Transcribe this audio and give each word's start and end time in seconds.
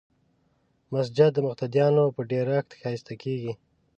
مسجد 0.93 1.29
د 1.33 1.37
مقتدیانو 1.45 2.03
په 2.15 2.21
ډېرښت 2.31 2.69
ښایسته 2.79 3.13
کېږي. 3.23 3.53